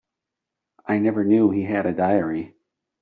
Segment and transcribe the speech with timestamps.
[0.87, 2.55] I never knew he had a diary.